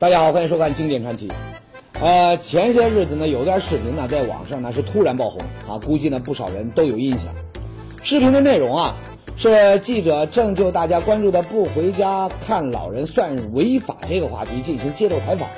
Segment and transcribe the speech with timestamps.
[0.00, 1.26] 大家好，欢迎收看《经典传奇》。
[2.00, 7.34] 呃，前些日子呢，有段视频呢，在网上呢是突然爆红啊，估计呢不少人都有印象。
[8.04, 8.94] 视频的内容啊，
[9.36, 15.48] 是记者正就大家关注的不回家看老人算违法这个话题进行街头采访。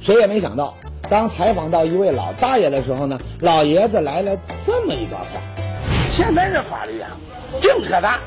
[0.00, 0.74] 谁也没想到，
[1.08, 4.36] 当采访到一位老大爷的时候呢，老爷子来了
[4.66, 5.40] 这么一段话：
[6.10, 7.16] 现在这法律啊，
[7.60, 8.18] 净扯淡。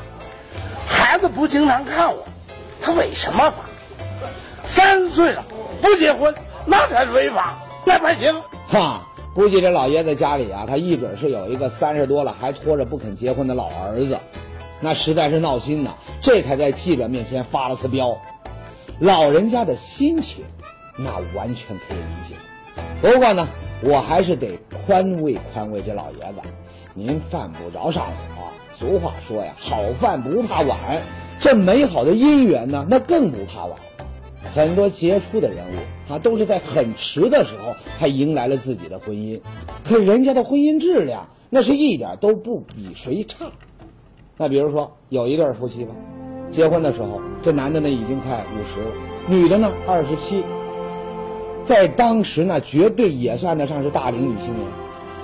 [0.86, 2.24] 孩子不经常看我，
[2.80, 3.67] 他违什么法？
[4.68, 5.44] 三岁了
[5.82, 6.32] 不结婚，
[6.66, 8.32] 那才是违法，那判刑。
[8.68, 9.02] 哈，
[9.34, 14.18] 估计这老爷子家里啊，他一准是有一个三十多了还拖着不肯结婚的老儿子，
[14.80, 15.94] 那实在是闹心呐。
[16.20, 18.16] 这才在记者面前发了次飙。
[19.00, 20.44] 老人家的心情，
[20.96, 22.34] 那完全可以理解。
[23.00, 23.48] 不过呢，
[23.80, 26.48] 我还是得宽慰宽慰这老爷子，
[26.94, 28.12] 您犯不着上火。
[28.78, 30.78] 俗话说呀，好饭不怕晚，
[31.40, 33.78] 这美好的姻缘呢，那更不怕晚。
[34.54, 39.40] 很多杰出的人物啊，都是在很迟的时候才迎来了自己的婚姻，
[39.84, 43.50] 可人家的婚姻质量那是一点都不比谁差。
[44.36, 45.94] 那比如说有一对夫妻吧，
[46.50, 48.94] 结婚的时候这男的呢已经快五十了，
[49.28, 50.42] 女的呢二十七，
[51.64, 54.68] 在当时呢绝对也算得上是大龄女青年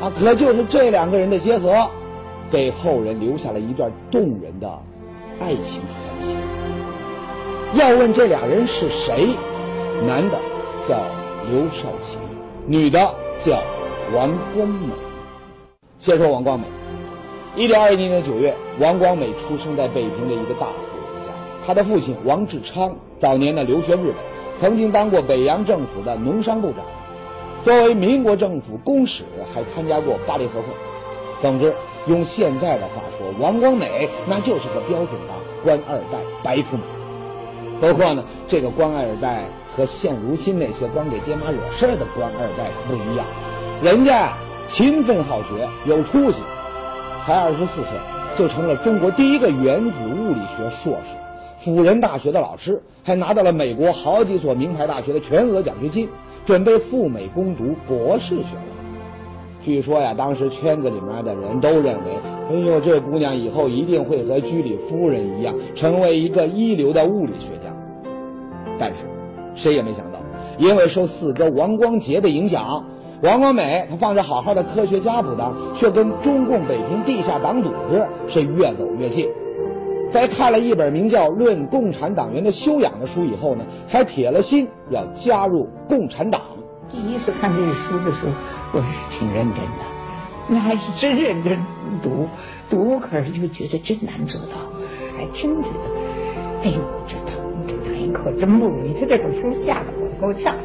[0.01, 0.12] 啊。
[0.19, 1.89] 可就是这两个人的结合，
[2.51, 4.83] 给后人留下了一段动人的
[5.39, 6.44] 爱情传奇。
[7.77, 9.27] 要问这俩人是谁，
[10.06, 10.39] 男的
[10.86, 10.97] 叫
[11.50, 12.19] 刘少奇，
[12.69, 13.61] 女的叫
[14.14, 14.94] 王光美。
[15.98, 16.66] 先说王光美，
[17.56, 20.72] 一九二一年的九月，王光美出生在北平的一个大户
[21.14, 21.28] 人家。
[21.66, 24.16] 他的父亲王志昌早年呢留学日本，
[24.61, 26.78] 曾经当过北洋政府的农商部长。
[27.64, 30.69] 作为民国政府公使，还参加过巴黎和会。
[31.43, 31.75] 总之，
[32.06, 35.34] 用现在的话说，王光美那就是个标准的
[35.65, 36.84] 官二代、白富美。
[37.81, 43.27] 不过呢，这个官二代和现如今那些光给爹妈惹事儿的官二代可不一样，
[43.83, 44.33] 人家
[44.67, 46.41] 勤奋好学，有出息，
[47.27, 47.85] 才二十四岁
[48.37, 51.17] 就成了中国第一个原子物理学硕士，
[51.59, 56.09] 辅仁大学的老师，还拿到了美国好几所名牌大学的全额奖学金，
[56.47, 58.84] 准备赴美攻读博士学位。
[59.64, 62.20] 据说呀，当时圈子里面的人都认为，
[62.50, 67.75] 哎呦，这姑娘以后一定会和居里夫人一样，成为一个一流的物理学家。
[68.78, 68.97] 但是，
[69.54, 70.19] 谁也没想到，
[70.58, 72.84] 因为受四哥王光杰的影响，
[73.22, 79.26] 王光美她放着好好的科学家不当，却跟中共北平地下党组织是越走越近。
[80.10, 86.42] 在看了一本名叫《论共产党员的修养》的书以后呢，还铁了心要加入共产党。
[86.91, 88.32] 第一次看这个书的时候，
[88.77, 89.85] 我是挺认真的，
[90.49, 91.57] 那还是真认真
[92.03, 92.29] 读，
[92.69, 94.57] 读可是就觉得真难做到，
[95.17, 97.37] 还真觉得，哎呦，这当
[97.69, 98.93] 这党员可真不容易。
[98.93, 100.57] 他这本书吓得我够呛，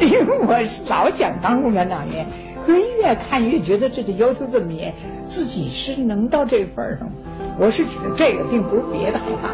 [0.00, 2.26] 因为我老想当共产党员，
[2.66, 4.94] 可是越看越觉得这个要求这么严，
[5.28, 7.12] 自己是能到这份儿上吗？
[7.60, 9.50] 我是觉得这个并不是别的害怕。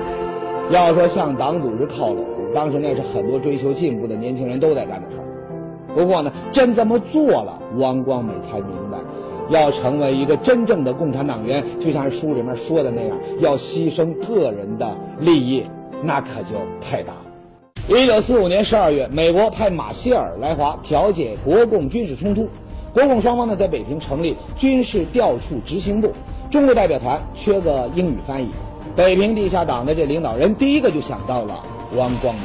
[0.72, 2.24] 要说向党组织靠拢，
[2.54, 5.24] 当时那是很多追求进步的年轻人都在干的事儿。
[5.94, 8.98] 不过呢，真这么做了，王光美才明白，
[9.48, 15.64] 要成为一个真正的共产党员，就像书里面说的那样，要牺牲个人的利益，
[16.02, 17.22] 那可就太大了。
[17.88, 22.48] 一九四五年十二月，美国派马歇尔来华调解国共军事冲突，
[22.94, 26.12] 国共双方呢在北平成立军事调处执行部，
[26.50, 28.48] 中国代表团缺个英语翻译，
[28.94, 31.64] 北平地下党的这领导人第一个就想到了
[31.96, 32.42] 王光美，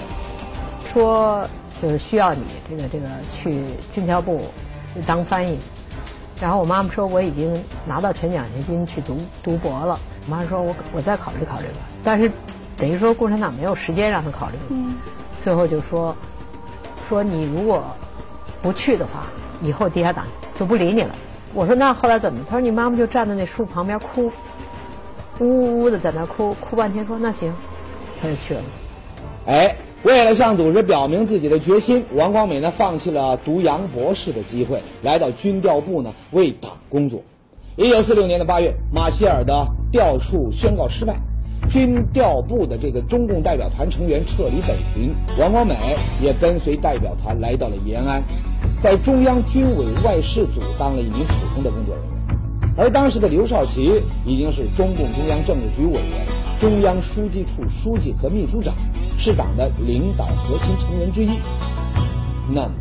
[0.91, 1.47] 说。
[1.81, 3.61] 就是需要你这个这个去
[3.93, 4.41] 军校部
[5.05, 5.59] 当翻译，
[6.39, 9.99] 然后我妈妈说我已经拿到全奖学金去读读博了。
[10.25, 12.31] 我妈说我我再考虑考虑吧，但是
[12.77, 14.55] 等于说共产党没有时间让他考虑。
[14.69, 14.95] 嗯。
[15.43, 16.15] 最后就说
[17.07, 17.83] 说你如果
[18.61, 19.27] 不去的话，
[19.61, 20.25] 以后地下党
[20.57, 21.15] 就不理你了。
[21.53, 22.43] 我说那后来怎么？
[22.45, 24.31] 他说你妈妈就站在那树旁边哭，
[25.39, 27.53] 呜呜呜的在那哭，哭半天说那行，
[28.21, 28.61] 他就去了。
[29.47, 29.75] 哎。
[30.05, 37.23] 为了向组织表明自己的决心，王光美呢放弃了读洋博士的机会，来到军调部呢为党工作。
[37.75, 41.15] 一九四六年的八月，马歇尔的调处宣告失败，
[41.71, 45.75] 军调部的这个中共代表团成员撤离北平，王光美
[46.21, 48.21] 也跟随代表团来到了延安，
[48.83, 52.75] 在中央军委外事组当了一名普通的工作人员。
[52.77, 56.44] 而当时的刘少奇已经是中共中央政治局委员。
[56.65, 58.73] 中央书记处书记和秘书长
[59.19, 61.29] 是党的领导核心成员之一。
[62.49, 62.71] 那么，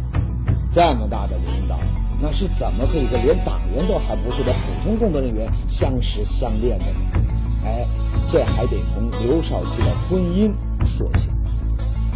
[0.73, 1.79] 这么大的领导，
[2.19, 7.27] 那是怎么和一个连党员都还不是的普通工作人员相识相恋的呢？
[7.67, 7.87] 哎，
[8.33, 10.51] 这还得从刘少奇的婚姻
[10.87, 11.29] 说起。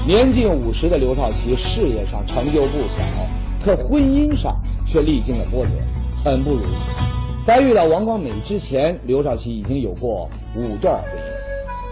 [0.07, 3.03] 年近五十的刘少奇事业上成就不小，
[3.63, 5.73] 可婚姻上却历经了波折，
[6.25, 7.47] 很不如意。
[7.47, 11.38] 在遇到王光美之前，刘少奇已经有过五段婚姻。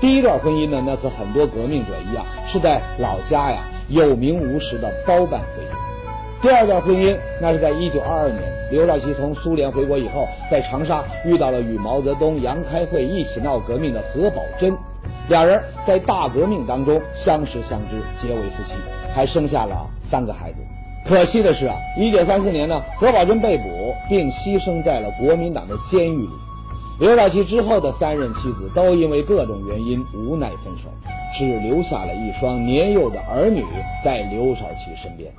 [0.00, 6.42] 第一段婚姻呢，那和很多革命者一样，是在老家呀有名无实的包办婚姻。
[6.42, 14.76] 第二段婚姻，那是在一九二二年，刘少奇从苏联回国以后，在长沙遇到了与毛泽东、杨开慧一起闹革命的何宝珍。
[15.28, 18.74] 两人在大革命当中相识相知，结为夫妻，
[19.14, 20.58] 还生下了三个孩子。
[21.06, 26.28] 可惜的是啊，一九三四年呢，何宝珍被捕并牺牲在了国民党的监狱里。
[26.98, 30.88] 刘少奇之后的三任妻子都因为各种原因无奈分手，
[31.34, 33.62] 只留下了一双年幼的儿女
[34.02, 35.30] 在刘少奇身边。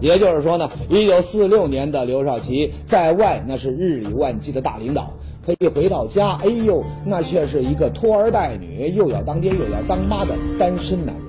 [0.00, 5.12] 也就是说呢，一九四六年的刘少奇在外那是日理万机的大领导。
[5.46, 11.24] 可一回到家，哎呦，那却是一个拖儿带女，又要当爹又要当妈的单身男人。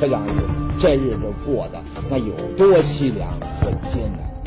[0.00, 0.34] 可想而知，
[0.80, 1.80] 这日子过得
[2.10, 3.30] 那有多凄凉
[3.60, 4.37] 和艰难。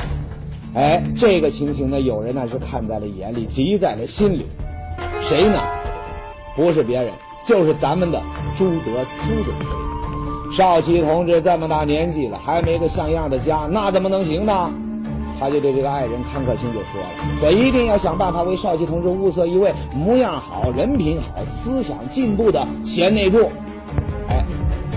[0.74, 4.46] 哎，这个情形呢，有人那是看在了眼里，急在了心里。
[5.20, 5.62] 谁呢？
[6.56, 7.12] 不是别人，
[7.46, 8.20] 就是咱们的
[8.56, 10.56] 朱德朱总司令。
[10.56, 14.70] 少奇同志这么大年纪了，还没个像样的家，那怎么能行呢？
[15.40, 17.08] 他就对这个爱人康克清就说了
[17.40, 23.50] ：“说一定要想办法为少奇同志物色一位模样好、人品好、思想进步的贤内助。”
[24.28, 24.44] 哎，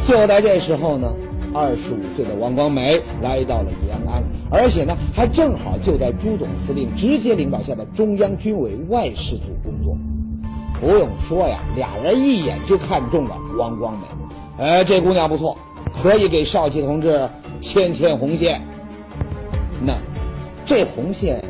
[0.01, 1.11] 就在这时候呢，
[1.55, 4.21] 二十五岁的王光美来到了延安，
[4.51, 9.95] 而且呢，还正好就在朱总司令直接领导下的中央军委外事组工作。
[10.81, 14.05] 不用说呀，俩人一眼就看中了王光美。
[14.65, 15.57] 哎，这姑娘不错，
[15.93, 17.29] 可以给少奇同志
[17.61, 18.61] 牵牵红线。
[19.81, 19.93] 那。
[20.67, 21.43] 这红线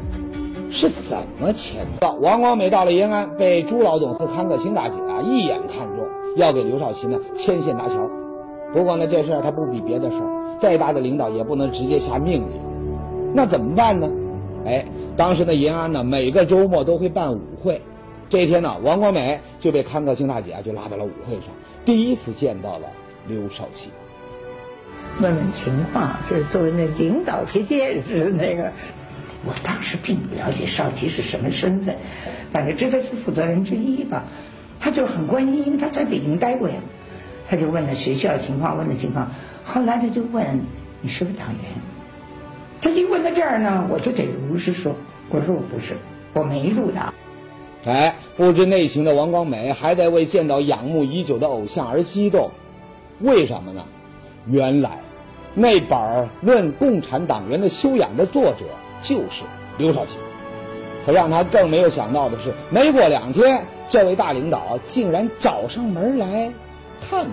[0.69, 2.11] 是怎么牵的？
[2.15, 6.05] 王光美到了延安，被朱老总和康克清大姐啊一眼看中，
[6.35, 8.09] 要给刘少奇呢牵线搭桥。
[8.75, 12.59] 不过呢，这事儿他不比别的事儿，再大的领导也不能直接下命令。
[13.33, 14.11] 那怎么办呢？
[14.65, 14.85] 哎，
[15.15, 17.81] 当时的延安呢，每个周末都会办舞会。
[18.29, 21.45] 这一天呢，王光美就被康克清大姐啊就拉到了舞会上，
[21.85, 22.87] 第一次见到了
[23.29, 23.91] 刘少奇，
[25.21, 28.73] 问问情况，就是作为那领导接见是那个。
[29.47, 31.95] 我当时并不了解少奇是什么身份，
[32.51, 34.25] 反正知道是负责人之一吧。
[34.79, 36.75] 他就很关心，因为他在北京待过呀。
[37.47, 39.31] 他就问了学校情况，问了情况。
[39.63, 40.61] 后来他就问
[41.01, 41.59] 你是不是党员？
[42.81, 44.95] 他一问到这儿呢，我就得如实说，
[45.29, 45.97] 我说我不是，
[46.33, 47.13] 我没入党。
[47.85, 52.51] 哎，不知内情的王光美还在为见到仰慕已久的偶像而激动，
[53.19, 53.85] 为什么呢？
[54.47, 54.99] 原来
[55.53, 55.99] 那本
[56.41, 58.65] 《论共产党员的修养》的作者。
[59.01, 59.43] 就是
[59.77, 60.17] 刘少奇，
[61.05, 66.51] 可让他更没有想到的是，没过两天，这位大领导竟然找上门来
[67.01, 67.31] 看看。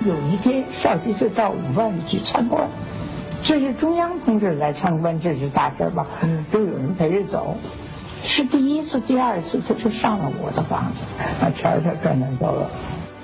[0.00, 2.68] 有一天，少奇就到武汉去参观，
[3.42, 6.06] 这是中央同志来参观，这是大事吧？
[6.22, 7.56] 嗯，都有人陪着走。
[8.22, 11.04] 是第一次、第二次，他就上了我的房子，
[11.40, 12.70] 啊，瞧瞧转转走了。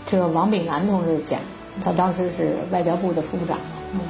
[0.06, 1.40] 这个王炳南同志讲，
[1.82, 3.58] 他当时是外交部的副部长。
[3.92, 4.00] 嗯。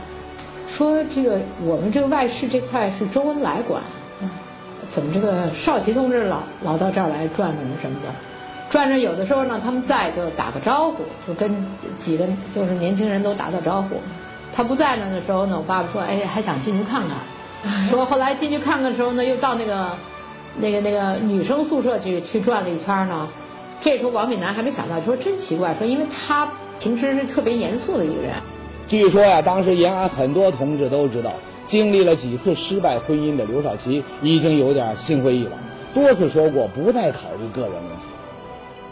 [0.69, 3.83] 说这个我们这个外事这块是周恩来管，
[4.91, 8.09] 怎么这个少奇同志老老到这儿来转转什么的，
[8.71, 11.53] 转转有的时候呢他们在就打个招呼，就跟
[11.99, 12.25] 几个
[12.55, 13.97] 就是年轻人都打打招呼。
[14.55, 19.91] 他不在呢的时候呢，我爸爸说哎还想进去看看， 说后来进去看看的时候呢，又到那个
[20.59, 23.29] 那个那个女生宿舍去去转了一圈呢。
[23.83, 26.49] 这时候王敏南还没想到，说真奇怪，说因为他
[26.79, 28.33] 平时是特别严肃的一个人。
[28.87, 31.33] 据说呀，当时延安很多同志都知道，
[31.65, 35.53] 经历了几次失败婚姻的刘少奇已经有点心灰意冷，
[35.95, 38.03] 多次说过不再考虑个人问题。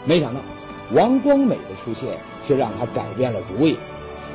[0.09, 0.41] 没想到，
[0.93, 3.77] 王光美的出现却让他改变了主意。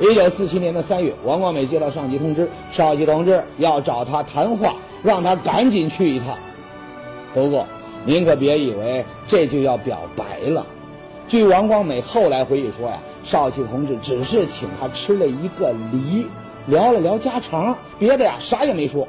[0.00, 6.38] 一九四七年的三月，王光美接到上级通知，少奇同志要找他谈话，让他赶紧去一趟。
[7.34, 7.66] 不过，
[8.04, 10.64] 您可别以为这就要表白了。
[11.26, 16.24] 据王光美后来回忆说呀，少奇同志只是请他吃了一个梨，
[16.68, 19.08] 聊了聊家常，别的呀啥也没说。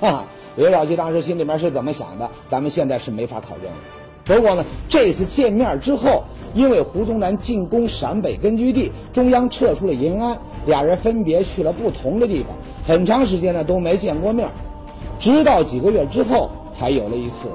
[0.00, 4.05] 哈，刘少奇当时心里面是怎么想的，咱们现在是没法考证了。
[4.26, 12.50] 不过呢，这次见面之后，因为胡宗南进攻陕北根据地，中央撤出了延安，俩人分别去了不同的地方，
[12.86, 14.48] 很长时间呢都没见过面，
[15.18, 17.48] 直到几个月之后，才有了一次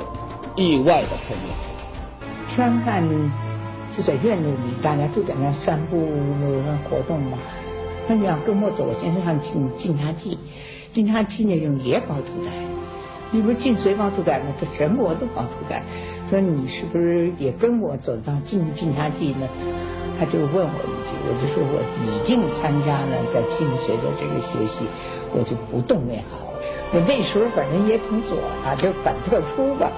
[0.55, 2.29] 意外的碰面。
[2.49, 3.03] 吃完饭。
[3.93, 5.97] 就在院子里，大家都在那散步、
[6.65, 7.37] 那活动嘛。
[8.07, 10.37] 他你要跟我走，先上进晋察冀，
[10.93, 12.51] 晋察冀那种也搞土改，
[13.31, 14.45] 你不是进绥搞土改吗？
[14.57, 15.83] 这全国都搞土改。
[16.31, 19.49] 说你是不是也跟我走到晋晋察冀呢？
[20.17, 21.11] 他就问我一句。
[21.27, 24.85] 我就说我已经参加了在进学的这个学习，
[25.33, 26.53] 我就不动那行了。
[26.93, 29.91] 我那时候反正也挺左啊，就反特出吧。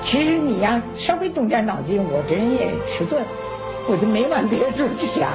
[0.00, 3.24] 其实你呀，稍微动点脑筋，我这人也迟钝，
[3.88, 5.28] 我就没往别处想。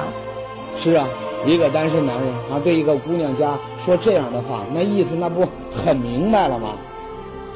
[0.74, 1.06] 是啊，
[1.44, 6.76] 一个单身男人啊，对一个姑娘家说这样的话，那意思那不很明白了吗？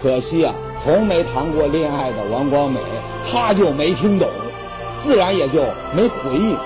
[0.00, 2.78] 可惜啊，从没谈过恋爱的王光美，
[3.24, 4.28] 他就没听懂，
[4.98, 5.62] 自然也就
[5.96, 6.56] 没回应。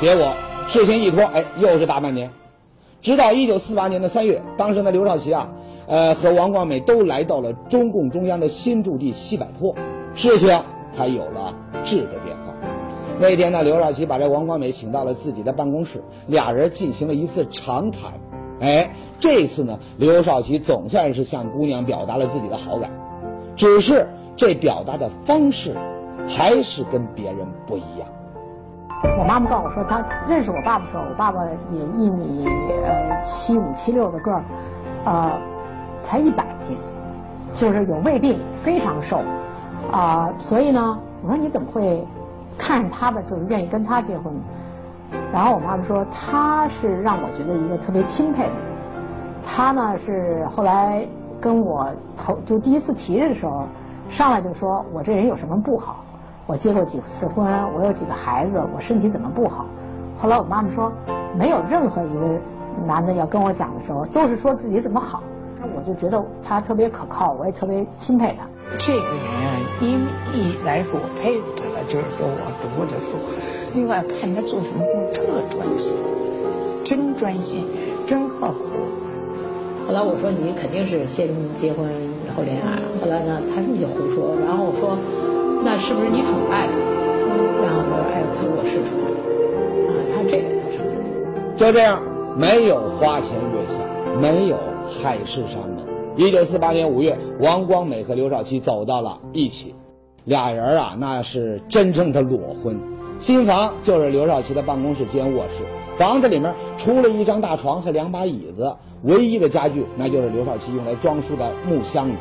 [0.00, 0.32] 结果
[0.66, 2.30] 事情一拖，哎，又是大半年。
[3.02, 5.50] 直到一九四八年的三月，当时的刘少奇啊，
[5.86, 9.74] 呃，和王光美都来到了中共中央的新驻地西柏坡，
[10.14, 10.62] 事情
[10.96, 12.54] 才有了质的变化。
[13.18, 18.12] 那天呢，刘少奇把这王光美请到了自己的办公室，俩人进行了一次长谈。
[18.60, 22.90] 哎，这次呢，刘少奇总算是向姑娘表达了自己的好感，
[23.56, 25.74] 只是这表达的方式
[26.28, 28.06] 还是跟别人不一样。
[29.18, 32.46] 我妈妈告诉我说，她认识我爸爸时候，我爸爸也一米
[32.84, 34.44] 呃七五七六的个儿，
[35.06, 35.32] 呃，
[36.02, 36.76] 才一百斤，
[37.54, 39.22] 就是有胃病，非常瘦，
[39.90, 42.06] 啊，所以呢，我说你怎么会
[42.58, 44.40] 看上他的，就是愿意跟他结婚呢？
[45.32, 48.58] 然后我妈妈说，他是让我觉得一个特别钦佩的人。
[49.44, 51.06] 他呢是后来
[51.40, 53.64] 跟我头就第一次提的时候，
[54.08, 56.04] 上来就说我这人有什么不好？
[56.46, 59.64] 我结过几次婚，我有几个孩子，我身体怎么不好？
[60.18, 60.92] 后来我妈妈说，
[61.36, 62.40] 没有任何一个
[62.86, 65.22] 男的要跟我讲的时候，都是说自己怎么好。
[65.60, 68.46] 那我就觉得他特别可靠，我也特别钦佩他。
[68.78, 69.06] 这个人
[69.46, 69.50] 啊，
[69.80, 73.59] 因为一来说我佩服他了，就是说我读过的书。
[73.74, 75.94] 另外看他做什么工特专心，
[76.84, 77.64] 真专心，
[78.06, 78.64] 真刻苦。
[79.86, 81.86] 后来我说你肯定是先结婚
[82.36, 82.78] 后恋爱。
[83.00, 84.34] 后来呢，他说你就胡说。
[84.44, 84.98] 然后我说，
[85.64, 86.74] 那是不是你宠爱他？
[87.62, 89.08] 然后他说，哎，他说我是宠爱
[89.86, 91.56] 啊，他这个他承认。
[91.56, 92.02] 就这样，
[92.36, 93.78] 没有花前月下，
[94.20, 94.56] 没有
[94.90, 95.86] 海誓山盟。
[96.16, 99.74] 一九四八年五月，王光美和刘少奇走到了一起，
[100.24, 102.76] 俩人啊，那是真正的裸婚。
[103.20, 105.62] 新房就是刘少奇的办公室兼卧室，
[105.98, 112.16] 房子里面除了一张大床和两把椅子，唯一的家具那就是刘少奇用来装书的木箱子。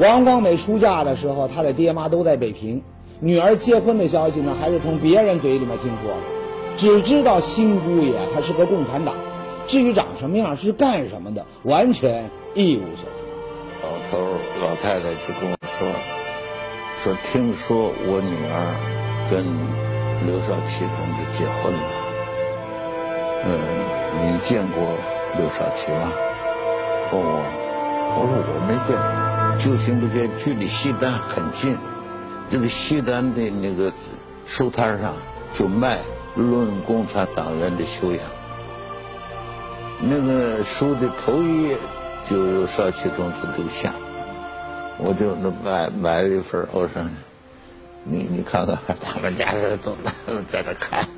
[0.00, 2.82] 王光美出嫁的时候，她的爹妈都在北平，
[3.20, 9.14] 女儿结婚的消息呢，还是从别人嘴里面听说的，只知道新姑爷他是个共产党，
[9.68, 13.22] 至于长什么样是干什么的，完全一无所知。
[13.84, 14.18] 老头
[14.60, 15.86] 老太太就跟我说，
[16.98, 19.93] 说听说我女儿跟。
[20.26, 21.80] 刘少奇同志结婚了，
[23.44, 23.50] 嗯，
[24.22, 24.82] 你见过
[25.36, 26.10] 刘少奇吗？
[27.12, 27.14] 哦，
[28.16, 31.76] 我说我没见过，就行不见，距离西单很近，
[32.48, 33.92] 这个西单的那个
[34.46, 35.12] 书摊上
[35.52, 35.96] 就卖
[36.36, 38.18] 《论共产党员的修养》，
[40.00, 41.76] 那个书的头一页
[42.24, 43.92] 就有少奇同志头像，
[44.96, 47.02] 我就那买买了一份，我说。
[48.04, 49.92] 你你看看，他们家人都
[50.46, 51.08] 在这看。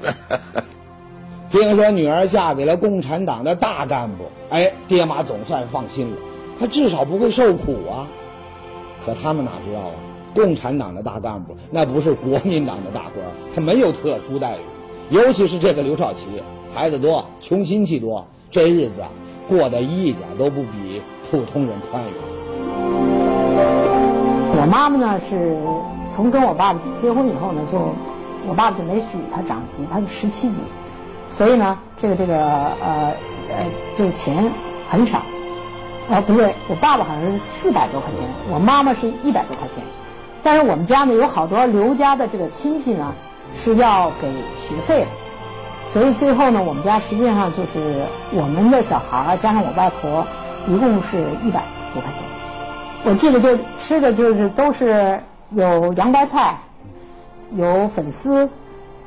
[1.50, 6.16] 听说女儿嫁给了共产党的大干部，哎，爹妈总算放心了，
[6.58, 8.06] 他至少不会受苦啊。
[9.04, 9.94] 可他们哪知道啊，
[10.34, 13.24] 共产党的大干部那不是国民党的大官，
[13.54, 14.60] 他没有特殊待遇。
[15.10, 16.26] 尤其是这个刘少奇，
[16.74, 19.08] 孩子多，穷亲戚多，这日子啊
[19.48, 21.00] 过得一点都不比
[21.30, 22.14] 普通人宽裕。
[24.58, 25.75] 我妈妈呢是。
[26.10, 27.78] 从跟我爸爸结婚以后呢，就
[28.48, 30.60] 我爸爸就没许他长级，他就十七级，
[31.28, 33.12] 所以呢，这个这个呃
[33.50, 34.50] 呃，这个钱
[34.88, 35.18] 很少，
[36.10, 39.84] 啊不对，我爸爸好像是四百多块钱，我妈妈是一百多块钱，
[40.42, 43.12] 但是我们家呢有好多刘家的这个亲戚呢
[43.54, 44.28] 是要给
[44.60, 45.06] 学费的，
[45.88, 50.26] 所以最后呢，我们家实际上就是我们的小孩加上我外婆，
[50.68, 52.22] 一共是一百多块钱，
[53.04, 55.20] 我记得就吃的就是都是。
[55.50, 56.58] 有洋白菜，
[57.56, 58.48] 有粉丝，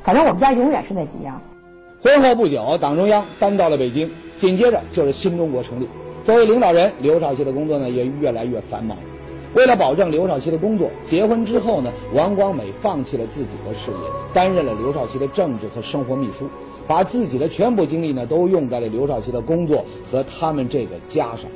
[0.02, 1.40] 反正我们家永远是那几样。
[2.02, 5.88] 婚后不久，党中央搬到了北京，紧接着就是新中国成立。
[6.24, 8.96] 作为领导人，刘少奇的工作呢也越来越繁忙。
[9.52, 13.98] 为了保证刘少奇的工作，结婚之后呢，王光美放弃了自己的事业，
[14.32, 16.48] 担任了刘少奇的政治和生活秘书，
[16.86, 21.50] 把自己的全部精力呢都用在了刘少奇的工作和他们这个家上。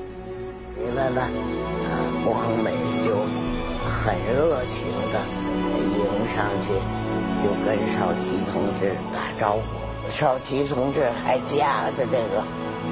[0.94, 1.30] 来来，
[2.26, 2.70] 王美
[3.06, 3.43] 就。
[4.04, 5.18] 很热情的
[5.78, 6.74] 迎上去，
[7.42, 10.10] 就跟少奇同志打招呼。
[10.10, 12.44] 少奇同志还夹着这个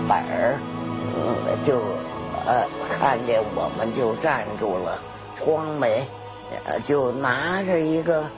[0.09, 0.59] 本儿，
[1.15, 1.83] 嗯，就
[2.47, 5.03] 呃看见我们就站住了。
[5.45, 6.09] 光美
[6.65, 8.31] 呃就拿着一个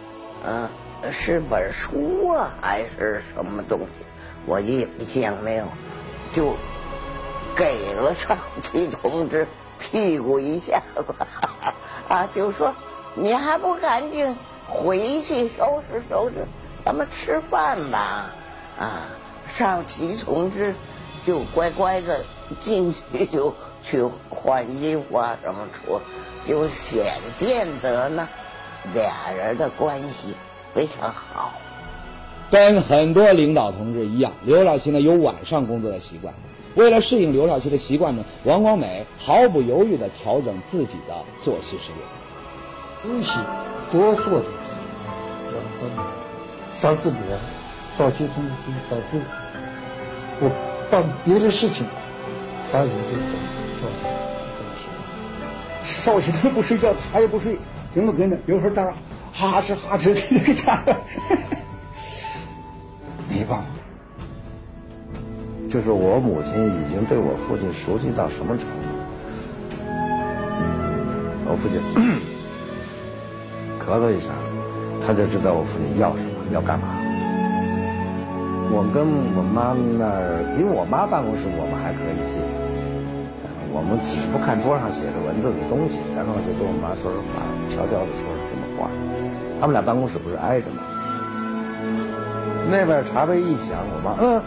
[0.42, 0.68] 呃
[1.12, 4.04] 是本书啊，还是什么东西？
[4.46, 5.64] 我印象没有，
[6.32, 6.56] 就
[7.54, 9.46] 给了少奇同志
[9.78, 11.14] 屁股一下子，
[12.14, 12.72] 啊，就说
[13.16, 14.36] 你还不赶紧
[14.68, 16.46] 回去收拾收拾，
[16.84, 18.32] 咱们吃饭吧。
[18.78, 19.06] 啊，
[19.48, 20.72] 少奇同志
[21.24, 22.24] 就乖乖的
[22.60, 23.52] 进去就
[23.82, 26.00] 去换衣服啊，什么出，
[26.44, 27.04] 就显
[27.36, 28.28] 见得呢，
[28.92, 30.36] 俩人的关系。
[30.72, 31.52] 非常好，
[32.50, 36.32] 跟很多领导同志一样，刘老七呢有晚上工作的习惯。
[36.74, 41.96] 为了适应刘少奇的习惯呢，王光美毫不犹豫地调整自己的作息时间。
[43.02, 43.38] 东西
[43.92, 44.44] 多做点，
[45.50, 46.04] 两三年、
[46.72, 47.22] 三四点，
[47.96, 49.20] 少奇同志去开会，
[50.40, 50.50] 或
[50.90, 51.86] 办别的事情，
[52.72, 53.20] 他也得等
[53.80, 54.04] 少奇
[54.58, 54.66] 同
[55.84, 57.58] 志少奇他不睡觉，他也不睡，
[57.94, 58.92] 就么跟着，有时候在那。
[59.36, 60.94] 哈哧哈哧的那个家伙，
[65.74, 68.86] 就是我母亲已经对我父亲熟悉到什么程度？
[71.50, 71.82] 我父亲
[73.82, 74.30] 咳嗽一下，
[75.04, 76.86] 他就知道我父亲要什么，要干嘛。
[78.70, 79.02] 我跟
[79.34, 82.38] 我妈那儿，因为我妈办公室我们还可以进，
[83.74, 88.86] 我们只是不看桌上写着文字的东西，然后就跟我妈说说话，悄悄的说什么话。
[89.58, 90.86] 他们俩办公室不是挨着吗？
[92.70, 94.38] 那边茶杯一响，我妈嗯，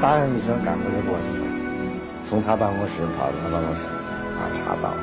[0.00, 1.44] 答应一声，赶快就过去了。
[2.22, 3.86] 从他办公室跑到他办公室，
[4.38, 4.96] 把茶倒了。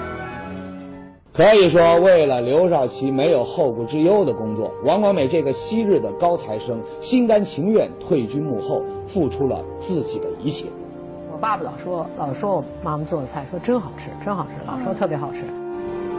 [1.33, 10.65] 可以说，为了刘少奇没有后顾之忧的工作，王光美这个昔日的高材生，心甘情愿退居幕后，付出了自己的一切。
[11.31, 15.39] 我爸爸老说，老说我妈妈做的菜，说真好吃，真好吃，老说特别好吃。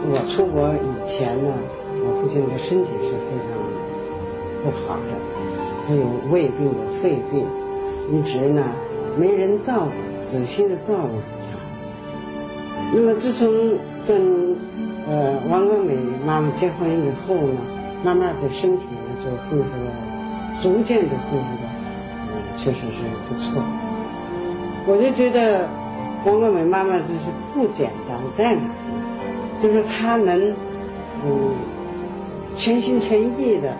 [0.07, 1.53] 我出国以前呢。
[1.97, 3.57] 我父亲的身体是非常
[4.61, 5.11] 不好的，
[5.87, 7.47] 他有胃病、有肺病，
[8.11, 8.63] 一直呢
[9.17, 11.57] 没人照顾，仔细的照顾他。
[12.93, 13.47] 那么自从
[14.07, 14.55] 跟
[15.07, 17.59] 呃王光美妈妈结婚以后呢，
[18.03, 19.91] 慢慢的身体呢就恢复了，
[20.61, 21.69] 逐渐的恢复的，
[22.31, 23.63] 嗯，确实是不错。
[24.87, 25.67] 我就觉得
[26.25, 28.61] 王光美妈妈就是不简单在哪，
[29.61, 30.49] 就是她能
[31.25, 31.55] 嗯。
[32.57, 33.75] 全心全意的，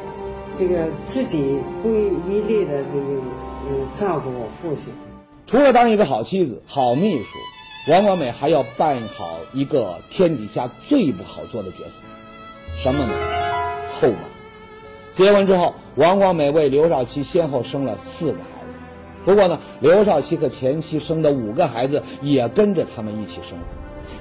[0.60, 3.22] 这个自己不遗余力的这个
[3.68, 4.94] 嗯照顾我父亲。
[5.48, 7.38] 除了当一个好妻子、好秘书，
[7.92, 12.00] 王光美还要扮好一个天底下最不好做的角色，
[12.78, 13.14] 什么呢？
[14.00, 14.20] 后妈。
[15.14, 18.78] 结婚之后，王光美为刘少奇先后生了四个孩子。
[19.24, 23.66] 不过呢，刘少奇和前妻生的五个孩子也跟着他们一起生活。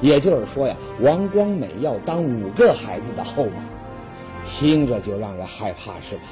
[0.00, 3.62] 也就是说呀，王光美要当五个孩子的后妈。
[4.46, 6.22] 听着就让人害怕，是吧？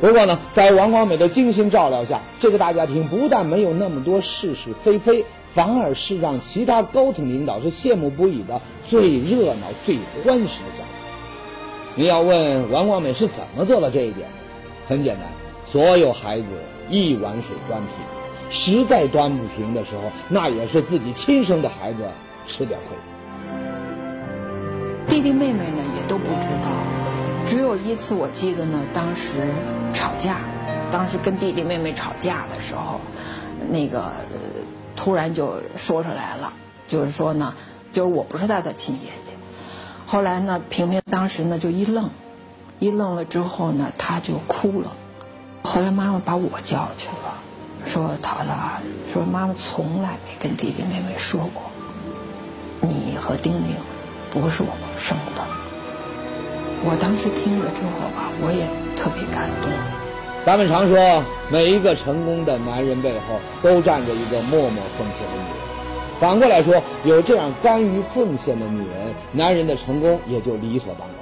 [0.00, 10.94] 不过呢，在王光美的精心照料下，这个大家庭不但没有那么多是是非非，反而是让其他高层领导是羡慕不已的最热闹、最欢实的家庭。
[11.94, 14.34] 你要问王光美是怎么做到这一点的？
[14.86, 15.28] 很简单，
[15.64, 16.48] 所有孩子
[16.90, 18.04] 一碗水端平，
[18.50, 22.02] 实在端不平的时候，那也是自己亲生的孩子
[22.46, 22.96] 吃点亏。
[25.06, 27.03] 弟弟妹妹呢，也都不知道。
[27.46, 29.48] 只有一次我记得呢，当时
[29.92, 30.38] 吵架，
[30.90, 33.00] 当时跟弟弟妹妹吵架的时候，
[33.70, 34.12] 那个
[34.96, 36.52] 突然就说出来了，
[36.88, 37.54] 就是说呢，
[37.92, 39.32] 就是我不是他的亲姐姐。
[40.06, 42.10] 后来呢，萍萍当时呢就一愣，
[42.78, 44.92] 一愣了之后呢，他就哭了。
[45.62, 47.34] 后来妈妈把我叫去了，
[47.86, 48.80] 说淘淘啊，
[49.12, 51.62] 说妈妈从来没跟弟弟妹妹说过，
[52.80, 53.76] 你和丁丁
[54.30, 55.63] 不是我们生的。
[56.86, 59.72] 我当时听了之后吧，我也特别感动。
[60.44, 65.64] 咱们常说，每一个成功的男人背后都站着一个默默奉献的女人。
[66.20, 68.86] 反过来说，有这样甘于奉献的女人，
[69.32, 71.16] 男人的成功也就理所当然。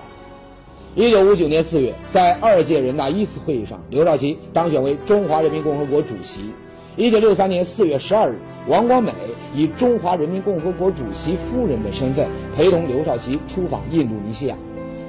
[0.97, 6.53] 一九五九年四月，在二届人大一次会议上，刘少奇当选为中华人民共和国主席。
[6.97, 9.13] 一九六三年四月十二日，王光美
[9.55, 14.57] 以中华人民共和国主席夫人的身份，陪同刘少奇出访印度尼西亚。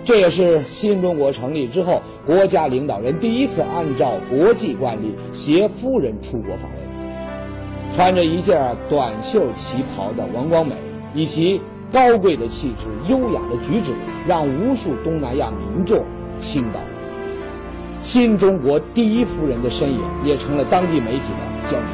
[0.06, 6.84] 这也是新中国成立之后，国家领导人第一次按照国际惯例携夫人出国访问。
[7.96, 10.76] 穿着一件短袖旗袍的王光美，
[11.14, 11.62] 以其
[11.92, 13.94] 高贵的气质、优雅的举止，
[14.28, 16.04] 让无数东南亚民众
[16.38, 16.80] 倾倒。
[18.02, 21.88] 新中国第一夫人的身影也成了当地媒体的焦点。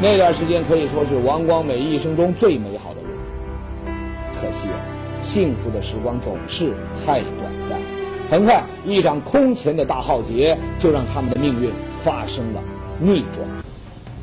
[0.00, 3.32] 那段时间可以说是王光美一生中最美好的日子。
[4.40, 4.91] 可惜啊。
[5.22, 6.74] 幸福的时光总是
[7.06, 7.80] 太短暂，
[8.28, 11.70] 很快，一场空前的大浩劫就让他们的命运
[12.02, 12.60] 发生了
[13.00, 13.46] 逆转。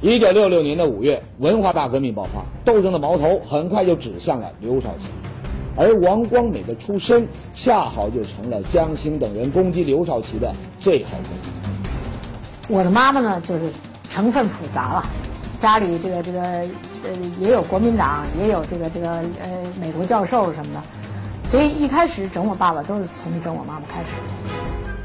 [0.02, 5.08] 一九六六年的五月，文化大革命爆发，斗争的矛头很快就指向了刘少奇，
[5.78, 11.50] 而王光美的出身恰好就成了江青等人攻击刘少奇的最好工具。
[12.68, 13.72] 我的妈妈呢，就是
[14.10, 15.10] 成分复杂了，
[15.62, 16.70] 家里这个这个呃
[17.40, 24.10] 也有国民党，也有这个这个呃美国教授什么的，所以一开始整我爸爸都是从整我妈妈开始。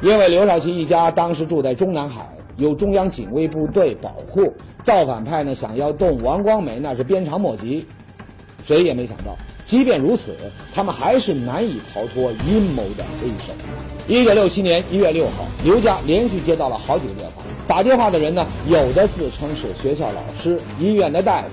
[0.01, 7.87] 因为刘少奇一家当时住在中南海，有中央警卫部队保护，造反派呢想要动王光美那是鞭长莫及。
[8.67, 10.35] 谁也没想到，即便如此，
[10.75, 13.53] 他们还是难以逃脱阴谋的黑手。
[14.09, 21.49] 一九六七年一月六号，刘家连续接到了好几个电话，打电话的人呢，有的自称是学校老师、医院的大夫，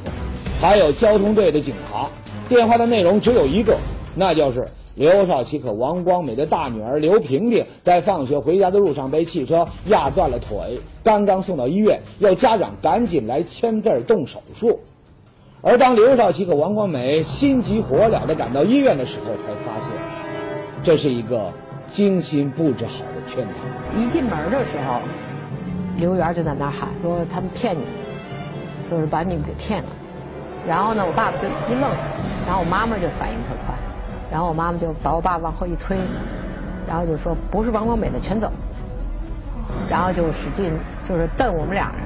[0.61, 2.09] 还有交通队的警察。
[2.49, 3.77] 电话的内容只有一个，
[4.13, 14.81] 那就是刘少奇和王光美的大女儿刘萍萍在放学回家的路上被汽车压断了腿，刚刚送到医院，要家长赶紧来签字儿动手术。
[15.61, 19.93] 而当刘少奇和王光美心急火燎地赶到医院的时候，才发现，
[20.83, 21.53] 这是一个
[21.85, 23.97] 精心布置好的圈套。
[23.97, 24.99] 一进门的时候，
[25.97, 27.83] 刘源就在那儿喊说他们骗你，
[28.89, 29.89] 说是把你们给骗了。
[30.67, 31.89] 然后呢，我爸爸就一愣，
[32.45, 33.73] 然后我妈妈就反应特快，
[34.31, 35.97] 然后我妈妈就把我爸爸往后一推，
[36.87, 38.51] 然后就说不是王光美的全走，
[39.89, 40.71] 然后就使劲
[41.07, 42.01] 就是瞪我们俩人。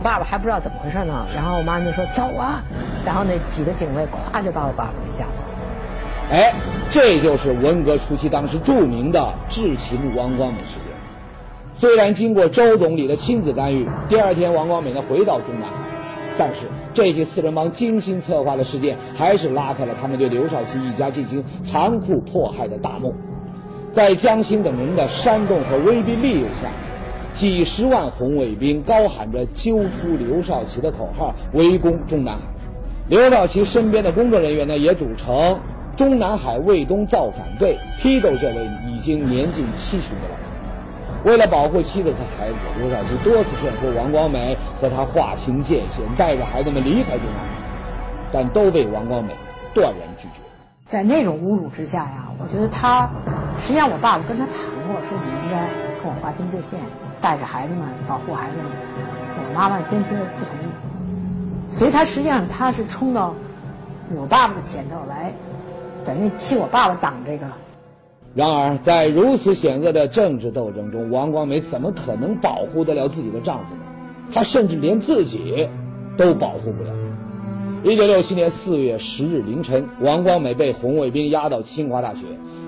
[0.00, 2.62] 爸爸还不知道怎么回事呢，然后我妈就说走啊，
[3.04, 6.36] 然后那几个警卫咵就把我爸爸给架走了。
[6.36, 6.54] 哎，
[6.88, 10.87] 这就是文革初期当时著名的智其路王光美事件。
[11.80, 15.74] 虽然经过周总理的亲自干预，第二天王光美呢回到中南海，
[16.36, 23.14] 但是这起四人帮精心策划的事件，还是拉开了他们对刘少奇一家进行残酷迫害的大幕。
[23.92, 26.70] 在江青等人的煽动和威逼利诱下。
[27.30, 32.40] 几十万红卫兵高喊着“揪出刘少奇”的口号，围攻中南海。
[33.06, 35.60] 刘少奇身边的工作人员呢，也组成
[35.96, 40.47] 中南海卫东造反队，批斗这位已经年近七旬的老人。
[41.28, 47.52] 为了保护妻子和孩子，刘少奇多次劝说王光美和他划清界限，带着孩子们离开中南海，
[48.32, 49.34] 但都被王光美
[49.74, 50.40] 断然拒绝。
[50.90, 53.10] 在那种侮辱之下呀，我觉得他，
[53.60, 54.54] 实际上我爸爸跟他谈
[54.86, 55.68] 过，说你应该
[56.02, 56.80] 跟我划清界限。
[57.20, 58.66] 带着孩子们保护孩子们，
[59.36, 63.34] 我妈妈坚决不同意，所以他实际上他是冲到
[64.14, 65.30] 我爸爸的前头来，
[66.06, 67.44] 等于替我爸爸挡这个。
[68.38, 73.80] 然而，在如此险恶的政治斗争中，王光美怎么可能保护得了自己的丈夫呢？
[74.32, 75.68] 她甚至连自己
[76.16, 76.90] 都保护不了。
[77.82, 82.20] 一九六七年四月十日凌晨，王光美被红卫兵押到清华大学。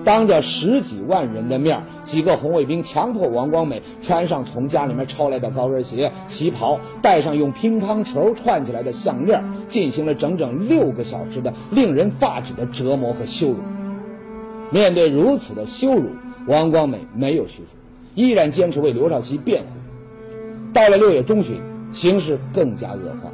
[0.03, 13.55] 当着十几万人的面，几个红卫兵强迫王光美穿上从家里面抄来的高跟鞋、旗袍，戴上用乒乓球串起来的项链，进行了整整六个小时的令人发指的折磨和羞辱。
[14.71, 16.09] 面对如此的羞辱，
[16.47, 17.75] 王光美没有屈服，
[18.15, 19.67] 依然坚持为刘少奇辩护。
[20.73, 23.29] 到了六月中旬，形势更加恶化。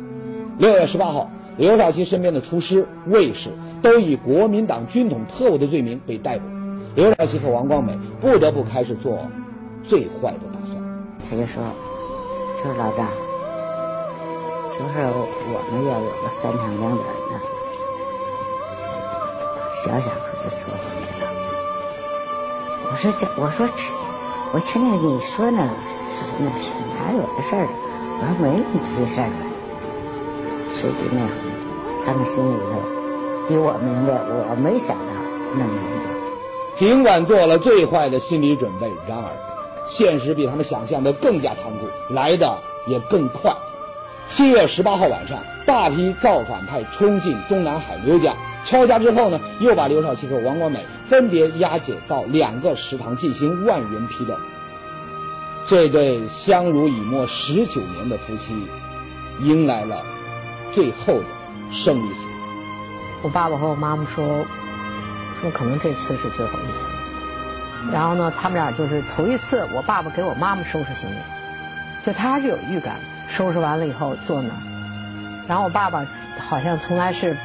[0.58, 6.44] 六月十八号，刘少奇身边的厨师、卫士都以国民党军统特务的罪名被逮捕。
[6.96, 9.20] 刘少奇和王光美不得不开始做
[9.84, 10.82] 最坏的打算。
[11.24, 11.62] 他就说
[12.58, 13.08] ：“就是老张，
[14.70, 14.84] 就是
[15.54, 17.40] 我们要有个三长两短的，
[19.86, 21.27] 想想可就凑合没了。”
[22.98, 23.74] 我说：“这，我说这，
[24.54, 27.68] 我听听你说那是那是哪有的事儿？
[28.20, 29.30] 我说没你这事儿。
[30.74, 31.30] 实际呢，
[32.04, 32.82] 他们心里头
[33.48, 34.16] 比我明白，
[34.50, 35.14] 我没想到
[35.54, 36.10] 那么严重。”
[36.74, 39.30] 尽管做了最坏的心理准备，然而，
[39.86, 42.58] 现实比他们想象的更加残酷，来的
[42.88, 43.54] 也更快。
[44.26, 48.34] 七月十八号晚上，大批造反派冲进中南海刘家，
[48.68, 54.38] 抄家之后呢，又把刘少奇和王光美分别押解到两个食堂进行万人批斗。
[55.66, 58.54] 这对相濡以沫十九年的夫妻，
[59.40, 60.04] 迎来了
[60.74, 61.26] 最后的
[61.72, 62.14] 胜利。
[63.24, 64.46] 我爸爸和我妈妈说。
[65.40, 66.84] 说可能这次是最后一次，
[67.94, 71.16] 然后呢，他们俩就是头一次，我爸爸给我妈妈收拾行李，
[72.04, 73.00] 就他还是有预感，
[73.30, 74.58] 收拾完了以后坐那儿，
[75.48, 76.08] 然后我爸爸
[76.40, 77.38] 好像从来是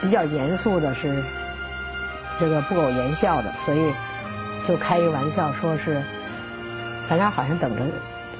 [0.00, 1.22] 比较严肃的，是
[2.38, 3.92] 这个不苟言笑的，所以
[4.66, 6.02] 就开一个玩笑，说是
[7.08, 7.82] 咱俩好像等着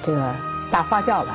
[0.05, 0.35] 这个
[0.71, 1.33] 大花轿来，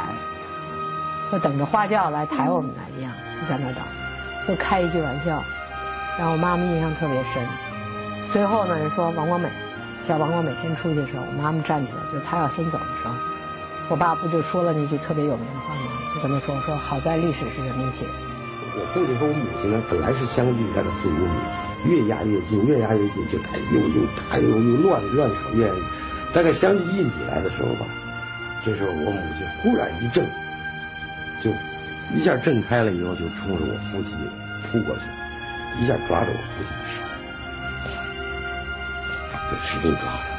[1.32, 3.12] 就等着花轿来抬我们来一样，
[3.50, 3.84] 在那等，
[4.48, 5.44] 就开一句玩笑。
[6.18, 7.48] 然后我妈妈印象特别深，
[8.30, 9.50] 最后呢，说王光美
[10.06, 13.14] 叫王光美先出去的时候，我妈妈站起来，就她要先走的时候，
[13.90, 15.82] 我爸不就说了那句特别有名的话吗？
[16.14, 18.31] 就跟他说说好在历史是人民写的。
[18.74, 21.36] 我父亲和我母亲呢，本来是相距大概四五米，
[21.86, 25.70] 越压越近，越压越近，就打又又打又又乱乱场面。
[26.34, 27.86] 大概相距一米来的时候吧，
[28.64, 30.26] 这时候我母亲忽然一震，
[31.42, 31.52] 就
[32.16, 34.16] 一下震开了以后，就冲着我父亲
[34.72, 35.02] 扑过去，
[35.84, 37.04] 一下抓着我父亲的手，
[39.52, 40.32] 就使劲抓着。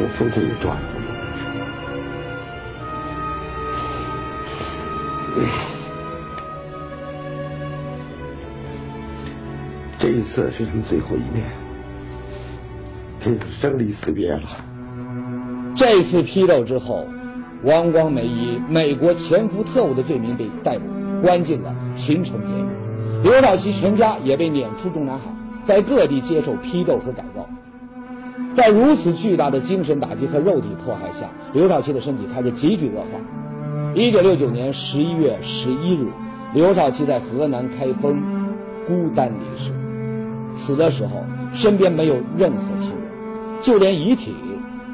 [0.00, 0.97] 我父亲也抓住
[10.08, 11.44] 这一次是他们最后一面，
[13.20, 14.40] 这是生离死别了。
[15.74, 17.06] 这次批斗之后，
[17.62, 20.86] 王光美以美国潜伏特务的罪名被逮捕，
[21.20, 22.68] 关进了秦城监狱。
[23.22, 25.24] 刘少奇全家也被撵出中南海，
[25.66, 27.46] 在各地接受批斗和改造。
[28.54, 33.92] 在如此巨大的精神打击和肉体迫害下，刘少奇的身体开始急剧恶化。
[33.94, 36.06] 一九六九年十一月十一日，
[36.54, 38.22] 刘少奇在河南开封
[38.86, 39.70] 孤单离世。
[40.52, 43.00] 死的时候，身边没有任何亲人，
[43.60, 44.34] 就连遗体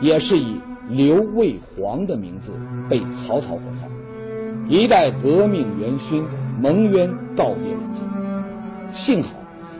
[0.00, 2.52] 也是以刘卫煌的名字
[2.88, 3.88] 被草草火化。
[4.68, 6.24] 一代革命元勋
[6.60, 8.02] 蒙冤告别人间。
[8.92, 9.28] 幸好，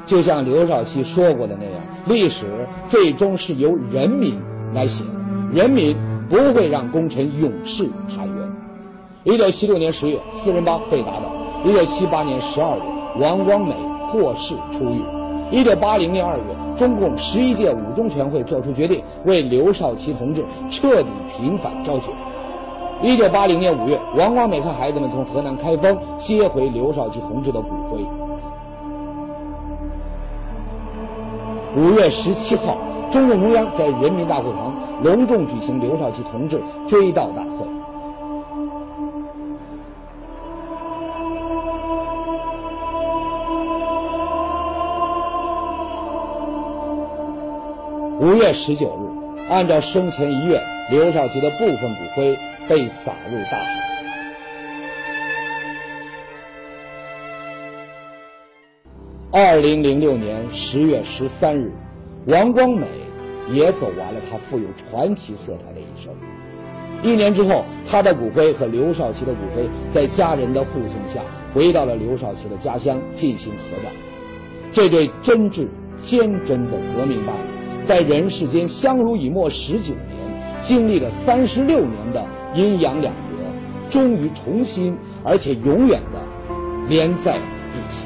[0.05, 2.47] 就像刘少奇说过的那样，历史
[2.91, 4.39] 最终是由人民
[4.75, 5.11] 来写的，
[5.53, 5.97] 人民
[6.29, 9.35] 不会让功臣永世含冤。
[9.35, 11.31] 一九七六年十月，四人帮被打倒；
[11.65, 12.83] 一九七八年十二月，
[13.21, 13.75] 王光美
[14.09, 15.01] 获释出狱。
[15.55, 16.43] 一九八零年二月，
[16.77, 22.07] 中共十一届五中全会作出决定，为刘少奇同志彻底平反昭雪。
[23.01, 28.05] 一九八零年五月，王光美和孩子们从河南开封接回刘少奇同志的骨灰。
[31.77, 32.77] 五月十七号，
[33.13, 37.64] 中共中央在人民大会堂隆重举行刘少奇同志追悼大会。
[48.25, 50.59] 五月十九日，按照生前遗愿，
[50.91, 52.35] 刘少奇的部分骨灰
[52.67, 53.67] 被撒入大海。
[59.31, 61.71] 二零零六年十月十三日，
[62.25, 62.87] 王光美
[63.51, 66.11] 也走完了他富有传奇色彩的一生。
[67.03, 71.21] 一年之后，他的骨灰和刘少奇的骨灰在家人的护送下
[71.53, 73.93] 回到了刘少奇的家乡进行合葬。
[74.73, 75.69] 这对真挚
[76.01, 77.64] 坚贞的革命伴侣。
[77.85, 86.23] 在人世间相濡以沫十九年，经历了三十六年的阴阳两隔，终于重新而且永远的
[86.89, 87.43] 连在了
[87.75, 87.99] 一起。